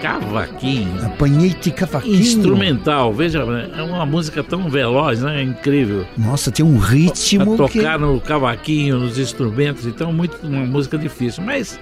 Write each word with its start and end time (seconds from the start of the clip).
Cavaquinho. 0.00 1.06
Apanhei 1.06 1.50
de 1.50 1.70
cavaquinho. 1.70 2.20
Instrumental, 2.20 3.12
veja, 3.12 3.40
é 3.76 3.82
uma 3.82 4.06
música 4.06 4.42
tão 4.42 4.68
veloz, 4.68 5.22
né? 5.22 5.40
É 5.40 5.42
incrível. 5.42 6.06
Nossa, 6.16 6.50
tem 6.50 6.64
um 6.64 6.78
ritmo. 6.78 7.56
Tocar 7.56 7.98
que... 7.98 8.04
no 8.04 8.20
cavaquinho, 8.20 8.98
nos 8.98 9.18
instrumentos, 9.18 9.86
então 9.86 10.12
muito 10.12 10.36
uma 10.46 10.64
música 10.64 10.96
difícil. 10.98 11.42
Mas, 11.44 11.78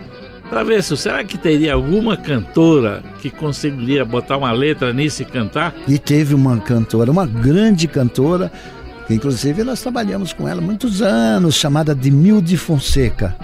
Travesso, 0.48 0.96
será 0.96 1.22
que 1.24 1.36
teria 1.36 1.74
alguma 1.74 2.16
cantora 2.16 3.02
que 3.20 3.28
conseguiria 3.28 4.02
botar 4.02 4.38
uma 4.38 4.50
letra 4.50 4.94
nisso 4.94 5.20
e 5.20 5.24
cantar? 5.26 5.74
E 5.86 5.98
teve 5.98 6.34
uma 6.34 6.58
cantora, 6.58 7.10
uma 7.10 7.26
grande 7.26 7.86
cantora, 7.86 8.50
que 9.06 9.12
inclusive 9.12 9.62
nós 9.62 9.82
trabalhamos 9.82 10.32
com 10.32 10.48
ela 10.48 10.62
muitos 10.62 11.02
anos, 11.02 11.54
chamada 11.54 11.94
Demilde 11.94 12.56
Fonseca 12.56 13.36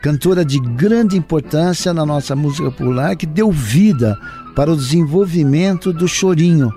cantora 0.00 0.44
de 0.44 0.58
grande 0.58 1.16
importância 1.16 1.92
na 1.92 2.06
nossa 2.06 2.34
música 2.34 2.70
popular, 2.70 3.16
que 3.16 3.26
deu 3.26 3.50
vida 3.50 4.18
para 4.54 4.72
o 4.72 4.76
desenvolvimento 4.76 5.92
do 5.92 6.08
chorinho, 6.08 6.72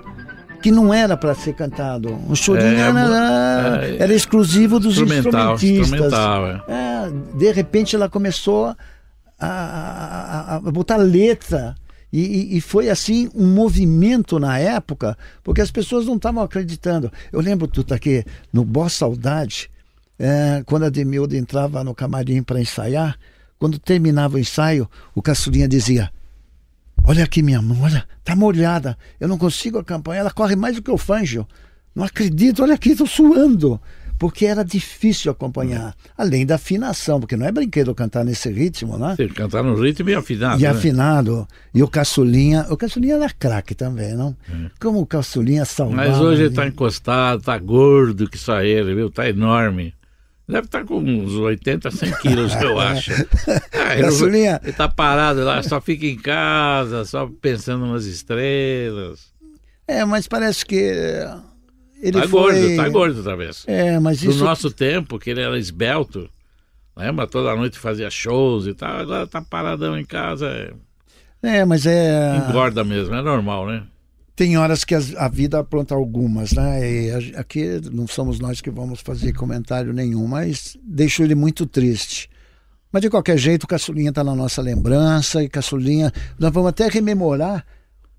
que 0.62 0.70
não 0.70 0.92
era 0.92 1.16
para 1.16 1.34
ser 1.34 1.54
cantado. 1.54 2.18
O 2.28 2.36
chorinho 2.36 2.78
é, 2.78 2.80
era, 2.80 3.80
é, 3.84 3.96
era, 3.98 4.14
exclusivo 4.14 4.78
dos 4.78 4.98
instrumental, 4.98 5.54
instrumentistas. 5.54 5.90
Instrumental, 5.90 6.46
é. 6.46 6.62
é. 6.68 7.12
de 7.36 7.52
repente 7.52 7.96
ela 7.96 8.08
começou 8.08 8.74
a, 9.38 9.46
a, 9.46 10.56
a 10.56 10.60
botar 10.60 10.96
letra. 10.96 11.74
E, 12.12 12.56
e, 12.56 12.60
foi 12.60 12.88
assim 12.88 13.28
um 13.34 13.44
movimento 13.44 14.38
na 14.38 14.56
época, 14.56 15.18
porque 15.42 15.60
as 15.60 15.72
pessoas 15.72 16.06
não 16.06 16.14
estavam 16.14 16.44
acreditando. 16.44 17.10
Eu 17.32 17.40
lembro, 17.40 17.66
tu 17.66 17.82
tá 17.82 17.96
aqui, 17.96 18.24
no 18.52 18.64
Boa 18.64 18.88
Saudade, 18.88 19.68
é, 20.18 20.62
quando 20.64 20.84
a 20.84 20.88
Demilda 20.88 21.36
entrava 21.36 21.82
no 21.82 21.94
camarim 21.94 22.42
para 22.42 22.60
ensaiar, 22.60 23.18
quando 23.58 23.78
terminava 23.78 24.36
o 24.36 24.38
ensaio, 24.38 24.88
o 25.14 25.22
caçulinha 25.22 25.68
dizia: 25.68 26.10
Olha 27.04 27.24
aqui 27.24 27.42
minha 27.42 27.60
mão, 27.60 27.82
olha, 27.82 28.04
tá 28.22 28.34
molhada, 28.34 28.96
eu 29.20 29.28
não 29.28 29.38
consigo 29.38 29.78
acompanhar, 29.78 30.20
ela 30.20 30.30
corre 30.30 30.56
mais 30.56 30.76
do 30.76 30.82
que 30.82 30.90
o 30.90 30.98
fanjo. 30.98 31.46
Não 31.94 32.04
acredito, 32.04 32.62
olha 32.62 32.74
aqui, 32.74 32.90
estou 32.90 33.06
suando. 33.06 33.80
Porque 34.18 34.46
era 34.46 34.64
difícil 34.64 35.30
acompanhar. 35.30 35.94
Além 36.16 36.46
da 36.46 36.54
afinação, 36.54 37.18
porque 37.18 37.36
não 37.36 37.46
é 37.46 37.52
brinquedo 37.52 37.94
cantar 37.94 38.24
nesse 38.24 38.48
ritmo, 38.48 38.96
né? 38.96 39.16
Sim, 39.16 39.28
cantar 39.28 39.62
no 39.62 39.74
ritmo 39.74 40.08
e 40.08 40.14
afinado. 40.14 40.60
E 40.60 40.62
né? 40.62 40.68
afinado. 40.68 41.48
E 41.74 41.82
o 41.82 41.88
caçulinha, 41.88 42.66
o 42.70 42.76
caçulinha 42.76 43.16
era 43.16 43.28
craque 43.30 43.74
também, 43.74 44.14
não? 44.14 44.36
É. 44.48 44.70
Como 44.80 45.00
o 45.00 45.06
caçulinha 45.06 45.64
salvava. 45.64 46.08
Mas 46.08 46.20
hoje 46.20 46.42
ele 46.42 46.50
está 46.50 46.66
encostado, 46.66 47.40
está 47.40 47.58
gordo 47.58 48.28
que 48.28 48.38
só 48.38 48.62
ele, 48.62 48.94
viu? 48.94 49.08
Está 49.08 49.28
enorme. 49.28 49.92
Deve 50.46 50.66
estar 50.66 50.80
tá 50.80 50.84
com 50.84 50.98
uns 50.98 51.32
80, 51.32 51.90
100 51.90 52.12
quilos, 52.20 52.54
eu 52.60 52.78
acho. 52.78 53.12
Ah, 53.72 53.96
ele, 53.96 54.46
ele 54.62 54.72
tá 54.72 54.88
parado 54.88 55.42
lá, 55.42 55.62
só 55.62 55.80
fica 55.80 56.06
em 56.06 56.18
casa, 56.18 57.04
só 57.06 57.28
pensando 57.40 57.86
nas 57.86 58.04
estrelas. 58.04 59.32
É, 59.88 60.04
mas 60.04 60.28
parece 60.28 60.64
que 60.64 60.74
ele 62.00 62.20
tá 62.20 62.28
foi... 62.28 62.52
gordo, 62.52 62.76
tá 62.76 62.88
gordo 62.90 63.16
outra 63.18 63.36
vez. 63.36 63.64
É, 63.66 63.98
mas 63.98 64.22
isso... 64.22 64.44
nosso 64.44 64.70
tempo, 64.70 65.18
que 65.18 65.30
ele 65.30 65.40
era 65.40 65.58
esbelto, 65.58 66.28
lembra? 66.94 67.26
Toda 67.26 67.56
noite 67.56 67.78
fazia 67.78 68.10
shows 68.10 68.66
e 68.66 68.74
tal, 68.74 68.98
agora 68.98 69.26
tá 69.26 69.40
paradão 69.40 69.98
em 69.98 70.04
casa. 70.04 70.46
É, 71.42 71.58
é 71.58 71.64
mas 71.64 71.86
é... 71.86 72.36
Engorda 72.48 72.84
mesmo, 72.84 73.14
é 73.14 73.22
normal, 73.22 73.66
né? 73.66 73.82
Tem 74.36 74.56
horas 74.56 74.84
que 74.84 74.94
a 74.94 75.28
vida 75.28 75.60
apronta 75.60 75.94
algumas, 75.94 76.52
né? 76.52 76.80
E 76.90 77.34
aqui 77.36 77.80
não 77.92 78.06
somos 78.06 78.40
nós 78.40 78.60
que 78.60 78.70
vamos 78.70 79.00
fazer 79.00 79.32
comentário 79.32 79.92
nenhum, 79.92 80.26
mas 80.26 80.76
deixo 80.82 81.22
ele 81.22 81.34
muito 81.34 81.66
triste. 81.66 82.28
Mas 82.90 83.02
de 83.02 83.10
qualquer 83.10 83.36
jeito, 83.36 83.64
o 83.64 83.68
Caçulinha 83.68 84.10
está 84.10 84.24
na 84.24 84.34
nossa 84.34 84.60
lembrança 84.60 85.42
e 85.42 85.48
Caçulinha, 85.48 86.12
nós 86.38 86.52
vamos 86.52 86.68
até 86.68 86.88
rememorar 86.88 87.64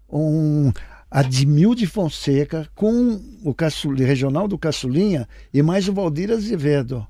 um 0.10 0.72
Admil 1.10 1.76
de 1.76 1.88
Fonseca 1.88 2.68
com 2.76 3.22
o 3.44 3.54
Caçulinha, 3.54 4.08
regional 4.08 4.48
do 4.48 4.58
Caçulinha 4.58 5.28
e 5.54 5.62
mais 5.62 5.88
o 5.88 5.94
Valdir 5.94 6.32
Azevedo 6.32 7.06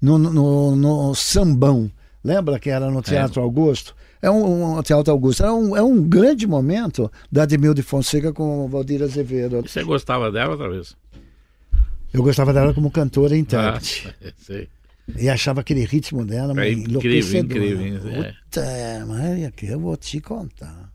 no, 0.00 0.18
no, 0.18 0.76
no 0.76 1.14
Sambão. 1.14 1.90
Lembra 2.22 2.58
que 2.58 2.70
era 2.70 2.90
no 2.90 3.02
Teatro 3.02 3.40
é. 3.40 3.42
Augusto? 3.42 3.94
É 4.24 4.30
um, 4.30 4.78
um 4.78 4.82
Teatro 4.82 5.12
Augusto. 5.12 5.44
É 5.44 5.52
um, 5.52 5.76
é 5.76 5.82
um 5.82 6.02
grande 6.02 6.46
momento 6.46 7.12
da 7.30 7.42
Ademil 7.42 7.74
de 7.74 7.82
Fonseca 7.82 8.32
com 8.32 8.64
o 8.64 8.68
Valdir 8.68 9.02
Azevedo. 9.02 9.60
Você 9.60 9.84
gostava 9.84 10.32
dela, 10.32 10.56
talvez? 10.56 10.96
Eu 12.10 12.22
gostava 12.22 12.52
dela 12.52 12.72
como 12.72 12.90
cantora 12.90 13.36
e 13.36 13.40
intérprete. 13.40 14.08
Ah, 14.24 14.32
sei. 14.38 14.68
E 15.18 15.28
achava 15.28 15.60
aquele 15.60 15.84
ritmo 15.84 16.24
dela 16.24 16.58
é 16.64 16.72
incrível, 16.72 17.40
incrível. 17.40 18.00
Puta, 18.00 18.60
é. 18.60 19.04
mas 19.04 19.44
aqui 19.44 19.66
eu 19.66 19.78
vou 19.78 19.94
te 19.98 20.18
contar. 20.18 20.90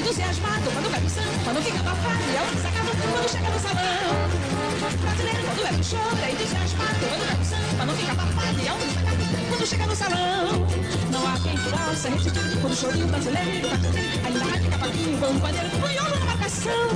entusiasmado 0.00 0.70
quando 0.72 0.90
vai 0.90 1.00
pro 1.00 1.10
samba, 1.10 1.44
quando 1.44 1.62
fica 1.62 1.80
abafado 1.80 2.22
e 2.32 2.36
a 2.36 2.42
luz 2.42 2.60
quando 3.12 3.28
chega 3.28 3.50
no 3.50 3.60
salão. 3.60 4.30
Brasileiro 5.00 5.42
quando 5.44 5.66
é 5.66 5.72
pro 5.72 5.84
choro, 5.84 6.18
é 6.24 6.30
entusiasmado 6.32 7.00
quando 7.00 7.26
vai 7.26 7.36
pro 7.36 7.44
samba, 7.44 7.76
quando 7.76 7.96
fica 7.96 8.12
abafado 8.12 8.60
e 8.60 8.68
a 8.68 8.74
luz 8.74 8.92
quando 9.50 9.66
chega 9.66 9.86
no 9.86 9.96
salão. 9.96 10.66
Não 11.12 11.26
há 11.28 11.38
quem 11.40 11.58
possa 11.58 12.08
resistir 12.08 12.60
quando 12.60 12.72
o 12.72 12.76
chorinho 12.76 13.08
brasileiro 13.08 13.68
vai 13.68 14.30
ainda 14.30 14.44
mais 14.46 14.64
fica 14.64 14.78
papinho, 14.78 15.18
vamos 15.18 15.42
fazer 15.42 15.70
punholo 15.70 16.18
na 16.18 16.26
marcação. 16.26 16.88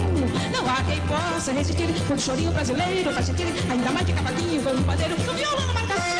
Não 0.52 0.70
há 0.70 0.82
quem 0.84 1.00
possa 1.02 1.52
resistir 1.52 2.06
quando 2.06 2.18
o 2.18 2.22
chorinho 2.22 2.52
brasileiro 2.52 3.12
faz 3.12 3.26
sentir 3.26 3.46
ainda 3.70 3.90
mais 3.90 4.06
que 4.06 4.12
com 4.14 4.70
um 4.70 4.82
pandeiro 4.82 5.16
punholo 5.16 5.66
na 5.66 5.72
marcação. 5.74 6.13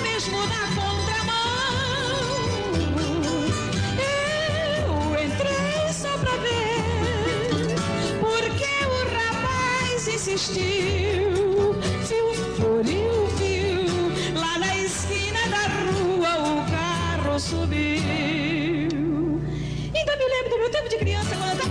mesmo 0.00 0.38
na 0.46 0.66
contramão. 0.74 1.40
Eu 3.98 5.24
entrei 5.24 5.92
só 5.92 6.16
pra 6.18 6.36
ver, 6.38 7.74
porque 8.20 8.64
o 8.86 9.16
rapaz 9.16 10.08
insistiu. 10.08 11.74
Fio, 12.06 12.34
furiu, 12.56 13.28
fio, 13.38 14.40
lá 14.40 14.58
na 14.58 14.76
esquina 14.76 15.40
da 15.48 15.68
rua 15.68 16.48
o 16.48 16.70
carro 16.70 17.38
subiu. 17.38 18.00
Então 19.94 20.14
Ainda 20.14 20.16
me 20.16 20.24
lembro 20.28 20.50
do 20.50 20.58
meu 20.58 20.70
tempo 20.70 20.88
de 20.88 20.96
criança, 20.98 21.36
quando 21.36 21.50
eu 21.50 21.56
tava 21.58 21.69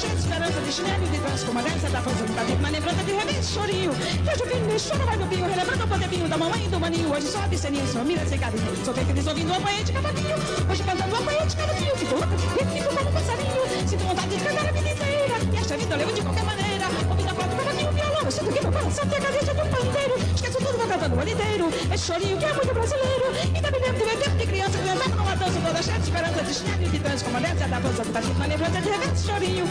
de 0.00 0.72
chinelo 0.72 1.06
de 1.06 1.18
trans 1.18 1.44
com 1.44 1.50
uma 1.50 1.62
dança 1.62 1.90
da 1.90 2.00
força 2.00 2.24
do 2.24 2.54
uma 2.58 2.70
lembrança 2.70 3.04
de 3.04 3.12
revés, 3.12 3.50
chorinho. 3.50 3.90
Hoje 3.90 4.42
o 4.42 4.46
filho 4.46 4.88
chora, 4.88 5.04
vai 5.04 5.16
no 5.18 5.26
binho, 5.26 5.46
relembrando 5.46 5.84
o 5.84 5.88
poderbinho 5.88 6.26
da 6.26 6.38
mamãe 6.38 6.64
e 6.64 6.68
do 6.68 6.80
maninho. 6.80 7.12
Hoje 7.12 7.26
sobe 7.26 7.58
ceninho, 7.58 7.86
só 7.86 8.02
mira 8.02 8.24
sem 8.24 8.38
carinho. 8.38 8.64
Só 8.82 8.92
vem 8.92 9.04
feliz 9.04 9.26
ouvindo 9.26 9.50
o 9.50 9.56
apanhê 9.56 9.84
de 9.84 9.92
cavaquinho. 9.92 10.36
Hoje 10.70 10.82
cantando 10.84 11.14
o 11.14 11.18
apanhê 11.18 11.44
de 11.44 11.56
cavaquinho. 11.56 11.96
Fico 11.96 12.14
louca, 12.14 12.38
fico 12.38 12.96
como 12.96 13.10
um 13.10 13.12
passarinho. 13.12 13.88
Sinto 13.88 14.04
vontade 14.04 14.28
de 14.28 14.42
cantar 14.42 14.68
a 14.68 14.72
vida 14.72 14.88
inteira. 14.88 15.34
E 15.52 15.56
esta 15.58 15.76
vida 15.76 15.94
eu 15.94 15.98
levo 15.98 16.12
de 16.14 16.22
qualquer 16.22 16.44
maneira. 16.44 16.59
Eu 18.30 18.34
sinto 18.34 18.52
que 18.52 18.62
meu 18.62 18.70
coração 18.70 19.04
tem 19.08 19.18
a 19.18 19.22
cabeça 19.22 19.52
do 19.52 19.68
pandeiro. 19.68 20.14
Esqueço 20.36 20.58
tudo, 20.58 20.78
vou 20.78 20.86
cantando 20.86 21.16
o 21.16 21.20
ano 21.20 21.30
inteiro. 21.30 21.68
Esse 21.92 22.06
chorinho 22.06 22.38
que 22.38 22.44
é 22.44 22.52
muito 22.52 22.72
brasileiro. 22.72 23.24
Ainda 23.52 23.70
me 23.72 23.78
lembro 23.80 23.98
do 23.98 24.06
meu 24.06 24.16
tempo 24.18 24.36
de 24.36 24.46
criança. 24.46 24.78
Que 24.78 24.86
eu 24.86 24.92
andava 24.92 25.16
numa 25.16 25.34
dança 25.34 25.60
toda 25.60 25.82
cheia 25.82 25.98
de 25.98 26.04
esperança. 26.04 26.42
De 26.44 26.54
chinelo 26.54 26.82
e 26.84 26.88
de 26.90 26.98
trans, 27.00 27.22
como 27.24 27.36
a 27.36 27.40
dança 27.40 27.66
da 27.66 27.80
dança 27.80 28.04
do 28.04 28.12
Brasil. 28.12 28.30
Uma 28.30 28.46
lembrança 28.46 28.80
de 28.80 28.88
revés, 28.88 29.24
chorinho. 29.26 29.64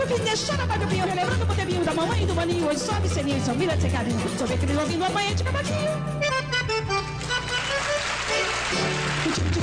Eu 0.00 0.06
vim 0.06 0.24
deixar 0.24 0.58
a 0.58 0.64
do 0.64 0.86
pinho, 0.86 1.06
relembrando 1.06 1.44
o 1.44 1.46
poderio 1.46 1.84
da 1.84 1.92
mamãe 1.92 2.22
e 2.22 2.26
do 2.26 2.34
maninho. 2.34 2.66
Hoje 2.66 2.80
sobe 2.80 3.06
ceninho, 3.06 3.44
são 3.44 3.54
mira 3.54 3.78
sem 3.78 3.90
carinho. 3.90 4.38
Só 4.38 4.46
vê 4.46 4.56
que 4.56 4.64
eles 4.64 4.78
ouvindo 4.78 5.04
a 5.04 5.10
manhã 5.10 5.34
de 5.34 5.44
cavaquinho. 5.44 5.76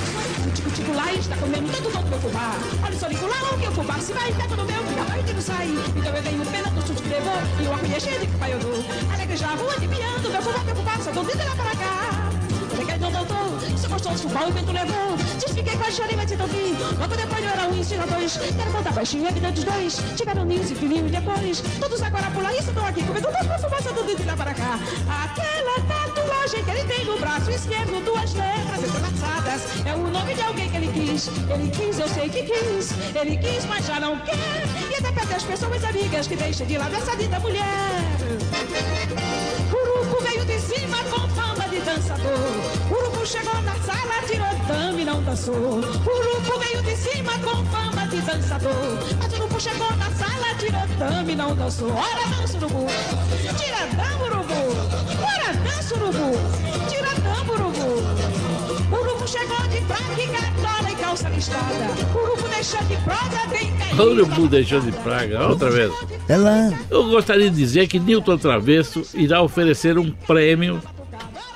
Lá 0.74 1.14
está 1.14 1.38
comendo 1.38 1.72
todo 1.72 1.92
todo 1.92 2.08
meu 2.08 2.20
fubá. 2.20 2.56
Olha 2.84 2.98
só, 2.98 3.06
o 3.06 3.10
que 3.10 3.68
o 3.68 3.72
fubá 3.72 4.00
se 4.00 4.14
vai, 4.14 4.34
pega 4.34 4.56
no 4.56 4.66
meu, 4.66 4.80
a 4.80 5.10
mãe 5.10 5.24
não 5.34 5.42
sai. 5.42 5.68
Então 5.96 6.16
eu 6.16 6.24
venho 6.24 6.46
pena 6.48 6.70
do 6.72 6.88
chute 6.88 7.02
que 7.04 7.10
levou 7.10 7.34
e 7.62 7.68
o 7.68 7.74
arco 7.74 8.00
cheio 8.02 8.20
de 8.20 8.28
que 8.28 8.38
pai 8.38 8.54
eu 8.54 8.60
dou. 8.60 8.74
Alegre 9.14 9.38
já 9.38 9.48
rua 9.48 9.80
de 9.80 9.88
piando, 9.88 10.30
meu 10.30 10.42
fubá, 10.42 10.64
meu 10.64 10.75
fubá, 10.75 10.98
só 10.98 11.12
do 11.12 11.24
de 11.24 11.44
lá 11.44 11.56
para 11.56 11.75
cá. 11.75 12.30
Peguei 12.75 12.98
não 12.98 13.12
voltou, 13.12 13.78
se 13.78 13.88
gostou 13.88 14.12
de 14.14 14.18
fubá, 14.24 14.46
o 14.46 14.52
vento 14.52 14.72
levou. 14.72 15.18
Desfiquei 15.40 15.78
com 15.78 15.84
a 15.84 15.92
chora 15.92 16.12
e 16.12 16.16
vai 16.16 16.25
te. 16.25 16.36
Logo 16.36 17.16
depois 17.16 17.44
eu 17.44 17.50
era 17.50 17.68
um 17.68 17.75
ensino 17.75 18.08
dois. 18.08 18.38
Quero 18.38 18.72
contar 18.72 18.94
baixinho 18.94 19.28
a 19.28 19.31
vida 19.31 19.52
dos 19.52 19.64
dois. 19.64 20.02
Tiveram 20.16 20.46
ninhos 20.46 20.72
e 20.72 20.75
filhinhos 20.75 21.12
depois. 21.12 21.64
Todos 21.80 22.02
agora 22.02 22.30
por 22.31 22.46
aí 22.46 22.58
estão 22.58 22.86
aqui 22.86 23.04
comendo 23.04 23.31
dois 23.31 23.48
com 23.48 23.60
fumaça 23.60 23.94
do 23.94 24.04
de 24.04 24.24
lá 24.24 24.36
para 24.36 24.54
cá. 24.54 24.80
Aquela 25.24 26.03
que 26.64 26.72
ele 26.72 26.84
tem 26.84 27.06
no 27.06 27.18
braço 27.20 27.50
esquerdo, 27.50 28.04
duas 28.06 28.34
letras 28.34 28.84
entrelaçadas. 28.84 29.62
É 29.86 29.94
o 29.96 30.08
nome 30.08 30.34
de 30.34 30.42
alguém 30.42 30.70
que 30.70 30.78
ele 30.78 30.88
quis. 30.88 31.28
Ele 31.28 31.72
quis, 31.72 32.00
eu 32.00 32.08
sei 32.08 32.30
que 32.30 32.44
quis. 32.44 32.92
Ele 33.16 33.38
quis, 33.38 33.66
mas 33.66 33.86
já 33.86 34.00
não 34.00 34.18
quer. 34.20 34.36
E 34.90 34.96
até 34.96 35.12
pede 35.12 35.34
as 35.34 35.44
pessoas 35.44 35.84
amigas 35.84 36.28
que 36.28 36.36
deixem 36.36 36.68
de 36.68 36.78
lado 36.78 36.96
essa 36.96 37.16
linda 37.16 37.40
mulher. 37.40 37.64
Urubu 39.72 40.22
veio 40.22 40.46
de 40.46 40.60
cima 40.60 40.98
com 41.06 41.28
fama 41.30 41.68
de 41.70 41.80
dançador. 41.80 42.40
Urubu 42.92 43.25
chegou 43.25 43.62
na 43.62 43.75
sala, 43.75 44.28
tirou 44.28 44.56
dame 44.68 45.02
e 45.02 45.06
não 45.06 45.24
dançou. 45.24 45.56
Urubu 45.56 46.60
veio 46.60 46.84
de 46.84 46.96
cima 46.96 47.34
com 47.40 47.66
fama 47.66 48.08
de 48.08 48.22
dançador. 48.22 48.72
Mas 49.20 49.34
Urubu 49.34 49.60
chegou 49.60 49.92
na 49.98 50.12
sala, 50.12 50.56
tirou 50.60 50.88
dame 51.00 51.34
e 51.34 51.36
não 51.36 51.56
dançou. 51.56 51.92
Ora 51.92 52.28
dança, 52.38 52.58
Urubu. 52.58 52.86
Tira 53.58 53.88
dama, 53.96 54.25
Urubu. 54.25 54.83
Dança, 55.64 55.96
Urubu. 55.96 56.32
Tira 56.90 57.14
dama, 57.22 57.54
Urubu. 57.54 58.96
Urubu 58.96 59.28
chegou 59.28 59.68
de 59.70 59.82
fraca 59.82 60.22
e 60.22 60.28
cartola 60.28 60.92
e 60.92 60.96
calça 60.96 61.30
listrada. 61.30 61.74
Urubu 62.16 62.48
deixou 62.50 62.82
de 62.84 62.96
praga, 62.98 63.48
brinca 63.50 64.04
Urubu 64.04 64.48
deixou 64.48 64.82
de 64.82 64.92
praga, 64.92 65.48
outra 65.48 65.70
vez. 65.70 65.92
Ela. 66.28 66.74
Eu 66.90 67.10
gostaria 67.10 67.50
de 67.50 67.56
dizer 67.56 67.88
que 67.88 68.00
Newton 68.00 68.38
Travesso 68.38 69.04
irá 69.14 69.42
oferecer 69.42 69.98
um 69.98 70.10
prêmio 70.12 70.82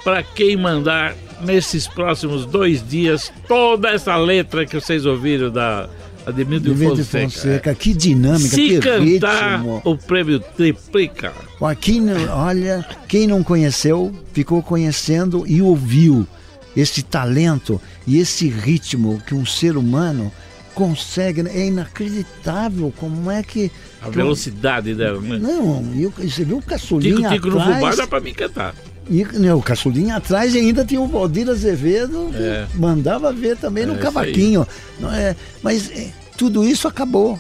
para 0.04 0.24
quem 0.24 0.56
mandar 0.56 1.16
nesses 1.42 1.88
próximos 1.88 2.46
dois 2.46 2.88
dias 2.88 3.32
toda 3.48 3.90
essa 3.90 4.16
letra 4.16 4.66
que 4.66 4.80
vocês 4.80 5.06
ouviram 5.06 5.52
da 5.52 5.90
Ademildo 6.28 6.76
Fonseca. 6.76 7.30
Fonseca. 7.30 7.74
Que 7.76 7.94
dinâmica, 7.94 8.50
Se 8.50 8.68
que 8.68 8.80
cantar, 8.80 9.60
ritmo. 9.60 9.82
o 9.86 9.98
prêmio 9.98 10.42
triplica. 10.42 11.32
Aqui, 11.62 12.02
olha, 12.30 12.86
quem 13.08 13.26
não 13.28 13.42
conheceu, 13.42 14.14
ficou 14.34 14.62
conhecendo 14.62 15.46
e 15.48 15.62
ouviu 15.62 16.28
esse 16.76 17.02
talento 17.02 17.82
e 18.06 18.20
esse 18.20 18.50
ritmo 18.50 19.24
que 19.26 19.34
um 19.34 19.46
ser 19.46 19.78
humano 19.78 20.30
consegue. 20.76 21.48
É 21.48 21.68
inacreditável 21.68 22.94
como 22.98 23.32
é 23.32 23.42
que. 23.42 23.72
A 24.02 24.10
velocidade 24.10 24.94
dela, 24.94 25.22
né? 25.22 25.40
Não, 25.40 25.82
e 25.96 26.08
você 26.08 26.44
viu 26.44 26.58
o 26.58 26.62
caçulinha 26.62 27.30
Tico, 27.30 27.48
tico 27.48 27.48
atrás... 27.58 27.68
no 27.70 27.76
fubá 27.76 27.96
dá 27.96 28.06
pra 28.06 28.20
mim 28.20 28.34
cantar. 28.34 28.76
E 29.10 29.24
né, 29.40 29.54
o 29.54 29.62
caçulinha 29.62 30.18
atrás 30.18 30.54
e 30.54 30.58
ainda 30.58 30.84
tinha 30.84 31.00
o 31.02 31.08
Valdir 31.08 31.50
Azevedo, 31.50 32.30
que 32.32 32.44
É. 32.44 32.68
mandava 32.76 33.32
ver 33.32 33.56
também 33.58 33.86
no 33.86 33.94
É, 33.94 33.96
isso 33.96 34.04
cavaquinho. 34.04 34.68
Não 35.00 35.12
é, 35.14 35.36
mas 35.64 35.90
é, 35.92 36.12
tudo 36.38 36.64
isso 36.64 36.88
acabou. 36.88 37.40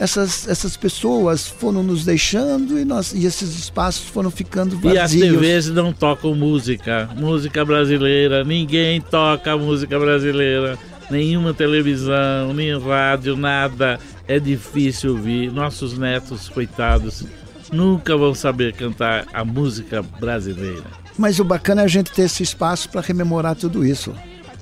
Essas, 0.00 0.46
essas 0.46 0.76
pessoas 0.76 1.48
foram 1.48 1.82
nos 1.82 2.04
deixando 2.04 2.78
e, 2.78 2.84
nós, 2.84 3.12
e 3.12 3.26
esses 3.26 3.58
espaços 3.58 4.08
foram 4.08 4.30
ficando 4.30 4.78
E 4.84 4.96
as 4.96 5.12
vazios. 5.12 5.32
TVs 5.34 5.70
não 5.70 5.92
tocam 5.92 6.36
música, 6.36 7.10
música 7.16 7.64
brasileira, 7.64 8.44
ninguém 8.44 9.00
toca 9.00 9.56
música 9.56 9.98
brasileira, 9.98 10.78
nenhuma 11.10 11.52
televisão, 11.52 12.54
nem 12.54 12.78
rádio, 12.78 13.36
nada. 13.36 13.98
É 14.28 14.38
difícil 14.38 15.12
ouvir. 15.16 15.50
Nossos 15.50 15.98
netos, 15.98 16.48
coitados, 16.48 17.24
nunca 17.72 18.16
vão 18.16 18.34
saber 18.34 18.74
cantar 18.74 19.26
a 19.32 19.44
música 19.44 20.00
brasileira. 20.20 20.84
Mas 21.18 21.40
o 21.40 21.44
bacana 21.44 21.82
é 21.82 21.84
a 21.84 21.88
gente 21.88 22.12
ter 22.12 22.22
esse 22.22 22.42
espaço 22.42 22.88
para 22.88 23.00
rememorar 23.00 23.56
tudo 23.56 23.84
isso, 23.84 24.14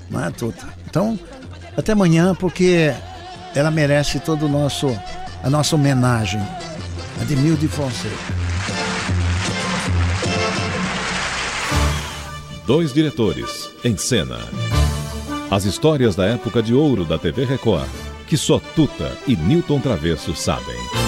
não 0.09 0.25
é, 0.25 0.31
Tuta? 0.31 0.67
Então, 0.89 1.17
até 1.77 1.91
amanhã, 1.91 2.33
porque 2.33 2.91
ela 3.53 3.69
merece 3.69 4.19
todo 4.19 4.47
o 4.47 4.49
nosso 4.49 4.87
a 5.43 5.49
nossa 5.49 5.75
homenagem. 5.75 6.41
Ademildo 7.21 7.67
Fonseca. 7.69 8.15
Dois 12.65 12.93
diretores 12.93 13.69
em 13.83 13.95
cena. 13.95 14.39
As 15.49 15.63
histórias 15.63 16.15
da 16.15 16.25
época 16.25 16.61
de 16.61 16.73
ouro 16.73 17.05
da 17.05 17.17
TV 17.17 17.45
Record, 17.45 17.87
que 18.27 18.35
só 18.35 18.59
Tuta 18.75 19.17
e 19.25 19.35
Newton 19.35 19.79
Travesso 19.79 20.35
sabem. 20.35 21.06